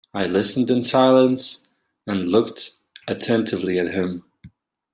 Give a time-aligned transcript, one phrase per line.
[0.15, 1.67] I listened in silence
[2.07, 2.71] and looked
[3.07, 4.23] attentively at him.